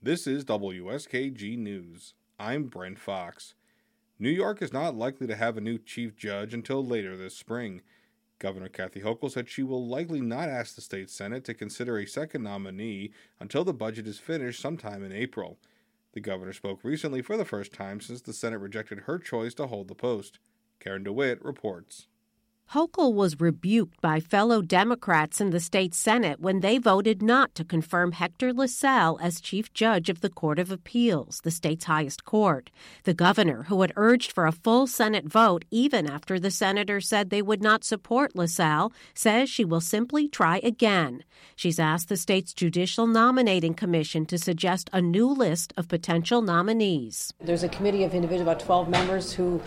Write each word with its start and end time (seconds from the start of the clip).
This 0.00 0.28
is 0.28 0.44
WSKG 0.44 1.58
News. 1.58 2.14
I'm 2.38 2.66
Brent 2.66 3.00
Fox. 3.00 3.54
New 4.16 4.30
York 4.30 4.62
is 4.62 4.72
not 4.72 4.94
likely 4.94 5.26
to 5.26 5.34
have 5.34 5.56
a 5.56 5.60
new 5.60 5.76
chief 5.76 6.16
judge 6.16 6.54
until 6.54 6.86
later 6.86 7.16
this 7.16 7.36
spring. 7.36 7.82
Governor 8.38 8.68
Kathy 8.68 9.00
Hochul 9.00 9.28
said 9.28 9.48
she 9.48 9.64
will 9.64 9.88
likely 9.88 10.20
not 10.20 10.48
ask 10.48 10.76
the 10.76 10.82
state 10.82 11.10
Senate 11.10 11.44
to 11.46 11.52
consider 11.52 11.98
a 11.98 12.06
second 12.06 12.44
nominee 12.44 13.10
until 13.40 13.64
the 13.64 13.74
budget 13.74 14.06
is 14.06 14.20
finished 14.20 14.60
sometime 14.60 15.02
in 15.02 15.10
April. 15.10 15.58
The 16.12 16.20
governor 16.20 16.52
spoke 16.52 16.84
recently 16.84 17.20
for 17.20 17.36
the 17.36 17.44
first 17.44 17.72
time 17.72 18.00
since 18.00 18.20
the 18.20 18.32
Senate 18.32 18.60
rejected 18.60 19.00
her 19.00 19.18
choice 19.18 19.54
to 19.54 19.66
hold 19.66 19.88
the 19.88 19.96
post. 19.96 20.38
Karen 20.78 21.02
DeWitt 21.02 21.44
reports. 21.44 22.06
Hochul 22.74 23.14
was 23.14 23.40
rebuked 23.40 23.98
by 24.02 24.20
fellow 24.20 24.60
Democrats 24.60 25.40
in 25.40 25.48
the 25.48 25.58
state 25.58 25.94
Senate 25.94 26.38
when 26.38 26.60
they 26.60 26.76
voted 26.76 27.22
not 27.22 27.54
to 27.54 27.64
confirm 27.64 28.12
Hector 28.12 28.52
LaSalle 28.52 29.18
as 29.22 29.40
chief 29.40 29.72
judge 29.72 30.10
of 30.10 30.20
the 30.20 30.28
Court 30.28 30.58
of 30.58 30.70
Appeals, 30.70 31.40
the 31.42 31.50
state's 31.50 31.86
highest 31.86 32.26
court. 32.26 32.68
The 33.04 33.14
governor, 33.14 33.62
who 33.62 33.80
had 33.80 33.94
urged 33.96 34.32
for 34.32 34.46
a 34.46 34.52
full 34.52 34.86
Senate 34.86 35.24
vote 35.24 35.64
even 35.70 36.06
after 36.06 36.38
the 36.38 36.50
senators 36.50 37.08
said 37.08 37.30
they 37.30 37.40
would 37.40 37.62
not 37.62 37.84
support 37.84 38.36
LaSalle, 38.36 38.92
says 39.14 39.48
she 39.48 39.64
will 39.64 39.80
simply 39.80 40.28
try 40.28 40.60
again. 40.62 41.24
She's 41.56 41.78
asked 41.80 42.10
the 42.10 42.18
state's 42.18 42.52
Judicial 42.52 43.06
Nominating 43.06 43.72
Commission 43.72 44.26
to 44.26 44.36
suggest 44.36 44.90
a 44.92 45.00
new 45.00 45.28
list 45.28 45.72
of 45.78 45.88
potential 45.88 46.42
nominees. 46.42 47.32
There's 47.40 47.62
a 47.62 47.68
committee 47.70 48.04
of 48.04 48.12
individuals, 48.12 48.42
about 48.42 48.60
12 48.60 48.90
members, 48.90 49.32
who 49.32 49.62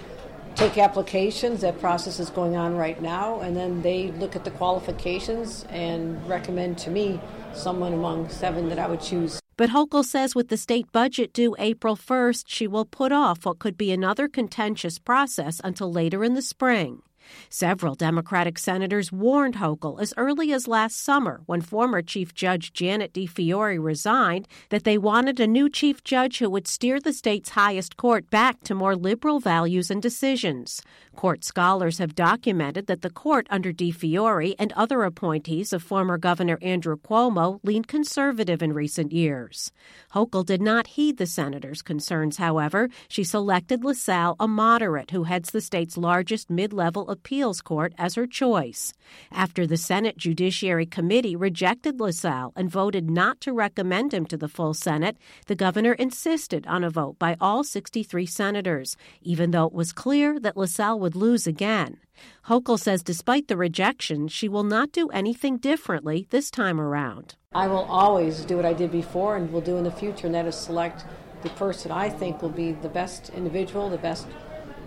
take 0.56 0.78
applications. 0.78 1.62
That 1.62 1.80
process 1.80 2.20
is 2.20 2.30
going 2.30 2.56
on 2.56 2.76
right 2.76 3.02
now, 3.02 3.40
and 3.40 3.56
then 3.56 3.82
they 3.82 4.12
look 4.12 4.36
at 4.36 4.44
the 4.44 4.52
qualifications 4.52 5.66
and 5.70 6.28
recommend 6.28 6.78
to 6.80 6.90
me 6.90 7.20
someone 7.54 7.94
among 7.94 8.30
seven 8.30 8.70
that 8.70 8.80
I 8.80 8.88
would 8.88 9.02
choose. 9.02 9.40
But 9.58 9.70
Hochul 9.70 10.04
says 10.04 10.34
with 10.34 10.48
the 10.48 10.58
state 10.58 10.92
budget 10.92 11.34
due 11.34 11.56
April 11.60 11.96
1st, 11.96 12.46
she 12.48 12.68
will 12.68 12.86
put 12.86 13.12
off 13.12 13.46
what 13.46 13.60
could 13.60 13.78
be 13.78 13.92
another 13.92 14.28
contentious 14.28 14.98
process 14.98 15.62
until 15.64 15.92
later 15.92 16.24
in 16.24 16.34
the 16.34 16.42
spring. 16.42 17.04
Several 17.50 17.96
Democratic 17.96 18.58
senators 18.58 19.12
warned 19.12 19.56
Hochul 19.56 20.02
as 20.02 20.14
early 20.18 20.52
as 20.54 20.68
last 20.68 21.02
summer 21.02 21.42
when 21.46 21.62
former 21.62 22.02
Chief 22.02 22.34
Judge 22.34 22.74
Janet 22.74 23.14
DiFiore 23.14 23.84
resigned 23.84 24.48
that 24.70 24.84
they 24.84 24.98
wanted 24.98 25.40
a 25.40 25.48
new 25.48 25.70
chief 25.70 26.04
judge 26.04 26.40
who 26.40 26.50
would 26.50 26.68
steer 26.68 27.00
the 27.00 27.14
state's 27.14 27.50
highest 27.50 27.98
court 27.98 28.30
back 28.30 28.62
to 28.64 28.76
more 28.76 28.96
liberal 28.96 29.40
values 29.40 29.92
and 29.92 30.02
decisions. 30.02 30.82
Court 31.16 31.44
scholars 31.44 31.98
have 31.98 32.16
documented 32.16 32.88
that 32.88 33.02
the 33.02 33.10
court 33.10 33.48
under 33.50 33.74
DiFiore 33.74 34.56
and 34.58 34.72
other 34.74 35.04
appointees 35.04 35.74
of 35.74 35.84
former 35.84 36.18
Governor 36.18 36.58
Andrew 36.62 36.98
Cuomo 36.98 37.60
leaned 37.64 37.88
conservative 37.88 38.62
in 38.64 38.74
recent 38.74 39.12
years. 39.12 39.72
Hochul 40.14 40.46
did 40.46 40.62
not 40.62 40.88
heed 40.88 41.18
the 41.18 41.26
senator's 41.26 41.82
concerns, 41.82 42.38
however. 42.38 42.90
She 43.08 43.24
selected 43.24 43.84
LaSalle, 43.84 44.36
a 44.40 44.48
moderate 44.48 45.12
who 45.12 45.24
heads 45.24 45.52
the 45.52 45.62
state's 45.62 45.98
largest 45.98 46.50
mid 46.50 46.74
level 46.74 47.10
appeals 47.22 47.62
court, 47.62 47.94
as 48.00 48.16
her 48.16 48.26
choice. 48.26 48.94
After 49.32 49.68
the 49.68 49.78
Senate 49.78 50.18
Judiciary 50.18 50.88
Committee 50.88 51.36
rejected 51.36 52.00
LaSalle 52.00 52.52
and 52.56 52.68
voted 52.68 53.12
not 53.12 53.40
to 53.42 53.54
recommend 53.54 54.12
him 54.12 54.26
to 54.26 54.38
the 54.38 54.48
full 54.48 54.74
Senate, 54.74 55.18
the 55.46 55.54
governor 55.54 55.94
insisted 55.94 56.66
on 56.66 56.84
a 56.84 56.90
vote 56.90 57.20
by 57.20 57.38
all 57.40 57.64
63 57.64 58.26
senators, 58.26 58.98
even 59.22 59.52
though 59.52 59.68
it 59.68 59.74
was 59.74 59.94
clear 59.94 60.40
that 60.40 60.58
LaSalle 60.58 61.00
would 61.00 61.16
lose 61.16 61.46
again. 61.46 62.00
Hochul 62.48 62.80
says 62.80 63.04
despite 63.04 63.48
the 63.48 63.58
rejection, 63.58 64.28
she 64.28 64.50
will 64.50 64.64
not 64.64 64.92
do 64.92 65.08
anything 65.10 65.58
differently 65.58 66.26
this 66.32 66.50
time 66.50 66.82
around. 66.82 67.36
I 67.54 67.68
will 67.68 67.86
always 67.86 68.46
do 68.46 68.56
what 68.56 68.66
I 68.66 68.74
did 68.74 68.92
before 68.92 69.38
and 69.38 69.52
will 69.54 69.62
do 69.62 69.78
in 69.78 69.84
the 69.84 69.92
future, 69.92 70.26
and 70.26 70.34
that 70.34 70.48
is 70.48 70.56
select 70.56 71.06
the 71.44 71.50
person 71.50 71.92
I 71.92 72.10
think 72.10 72.42
will 72.42 72.50
be 72.50 72.72
the 72.72 72.90
best 72.90 73.30
individual, 73.30 73.90
the 73.90 73.98
best 74.00 74.26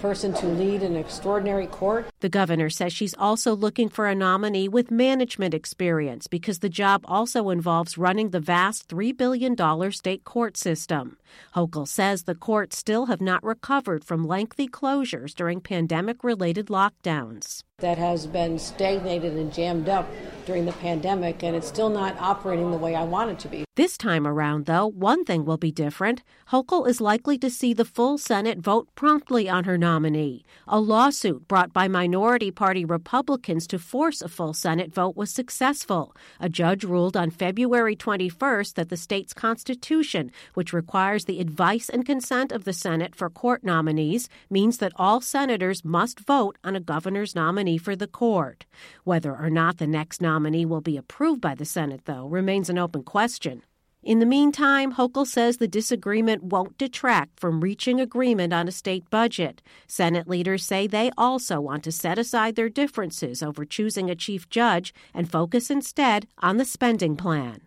person 0.05 0.35
to 0.35 0.47
lead 0.47 0.83
an 0.83 0.97
extraordinary 0.97 1.67
court. 1.67 2.05
The 2.21 2.29
governor 2.29 2.69
says 2.69 2.93
she's 2.93 3.15
also 3.19 3.57
looking 3.57 3.89
for 3.89 4.07
a 4.07 4.15
nominee 4.15 4.69
with 4.69 4.91
management 4.91 5.55
experience 5.55 6.27
because 6.27 6.59
the 6.59 6.69
job 6.69 7.07
also 7.07 7.49
involves 7.49 7.97
running 7.97 8.29
the 8.29 8.39
vast 8.39 8.87
$3 8.91 9.17
billion 9.17 9.57
state 9.93 10.23
court 10.25 10.59
system. 10.59 11.17
Hochul 11.55 11.89
says 11.89 12.25
the 12.25 12.35
courts 12.35 12.77
still 12.77 13.07
have 13.07 13.23
not 13.23 13.43
recovered 13.43 14.05
from 14.05 14.29
lengthy 14.29 14.69
closures 14.69 15.35
during 15.35 15.63
pandemic 15.63 16.23
related 16.23 16.67
lockdowns. 16.67 17.63
That 17.79 17.97
has 17.97 18.27
been 18.27 18.59
stagnated 18.59 19.33
and 19.33 19.51
jammed 19.55 19.89
up 19.89 20.07
during 20.47 20.65
the 20.65 20.73
pandemic, 20.73 21.43
and 21.43 21.57
it's 21.57 21.69
still 21.69 21.91
not 21.91 22.19
operating 22.19 22.71
the 22.71 22.77
way 22.77 22.95
I 22.95 23.05
want 23.05 23.31
it 23.31 23.39
to 23.41 23.49
be. 23.49 23.65
This 23.77 23.99
time 23.99 24.25
around, 24.25 24.67
though, 24.67 24.87
one 24.87 25.25
thing 25.25 25.45
will 25.45 25.57
be 25.57 25.73
different. 25.73 26.23
Hochul 26.53 26.87
is 26.87 27.01
likely 27.01 27.37
to 27.39 27.51
see 27.51 27.75
the 27.75 27.85
full 27.85 28.19
Senate 28.19 28.59
vote 28.59 28.87
promptly 28.95 29.49
on 29.49 29.65
her 29.65 29.77
nominee. 29.77 30.45
A 30.69 30.79
lawsuit 30.79 31.49
brought 31.49 31.73
by 31.73 31.89
minority 31.89 32.53
party 32.53 32.85
Republicans 32.85 33.67
to 33.67 33.81
force 33.81 34.23
a 34.23 34.29
full 34.29 34.55
Senate 34.55 34.95
vote 34.95 35.17
was 35.17 35.33
successful. 35.33 36.15
A 36.39 36.49
judge 36.49 36.85
ruled 36.85 37.17
on 37.17 37.31
February 37.31 37.97
21st 37.97 38.75
that 38.75 38.91
the 38.91 38.97
state's 38.97 39.33
constitution, 39.33 40.31
which 40.53 40.73
requires 40.73 41.25
the 41.25 41.41
advice 41.41 41.89
and 41.89 42.07
consent 42.07 42.53
of 42.53 42.63
the 42.63 42.73
Senate 42.73 43.17
for 43.17 43.29
court 43.29 43.65
nominees, 43.65 44.29
means 44.49 44.79
that 44.79 44.93
all 44.95 45.21
senators 45.21 45.85
must 45.85 46.21
vote 46.21 46.59
on 46.63 46.77
a 46.77 46.81
governor's 46.81 47.35
nominee 47.35 47.79
for 47.79 47.97
the 47.97 48.07
court. 48.07 48.67
Whether 49.03 49.35
or 49.35 49.51
not 49.51 49.79
the 49.79 49.89
next 49.89 50.23
nominee 50.35 50.67
will 50.67 50.81
be 50.81 50.97
approved 50.97 51.41
by 51.41 51.55
the 51.55 51.65
Senate, 51.65 52.03
though, 52.07 52.27
remains 52.27 52.69
an 52.69 52.79
open 52.79 53.05
question. 53.05 53.63
In 54.03 54.19
the 54.19 54.27
meantime, 54.27 54.95
Hochul 54.95 55.27
says 55.27 55.57
the 55.57 55.69
disagreement 55.69 56.43
won't 56.43 56.77
detract 56.77 57.41
from 57.41 57.61
reaching 57.61 58.01
agreement 58.01 58.53
on 58.53 58.69
a 58.69 58.73
state 58.73 59.09
budget. 59.11 59.63
Senate 59.87 60.29
leaders 60.29 60.67
say 60.67 60.87
they 60.87 61.11
also 61.17 61.61
want 61.61 61.85
to 61.85 61.93
set 61.93 62.19
aside 62.19 62.57
their 62.57 62.69
differences 62.69 63.43
over 63.43 63.65
choosing 63.65 64.11
a 64.11 64.17
chief 64.17 64.49
judge 64.51 64.93
and 65.15 65.31
focus 65.31 65.71
instead 65.71 66.27
on 66.41 66.57
the 66.57 66.65
spending 66.65 67.17
plan. 67.17 67.61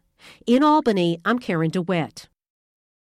In 0.45 0.61
Albany, 0.61 1.17
I'm 1.25 1.39
Karen 1.39 1.71
DeWitt. 1.71 2.27